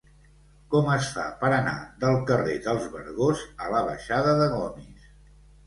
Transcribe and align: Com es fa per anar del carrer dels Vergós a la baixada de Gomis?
Com 0.75 0.87
es 0.93 1.09
fa 1.17 1.25
per 1.43 1.51
anar 1.57 1.75
del 2.05 2.17
carrer 2.31 2.57
dels 2.69 2.89
Vergós 2.97 3.47
a 3.67 3.71
la 3.77 3.85
baixada 3.93 4.35
de 4.43 4.51
Gomis? 4.59 5.09